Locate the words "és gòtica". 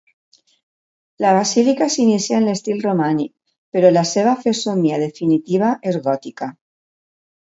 5.93-6.49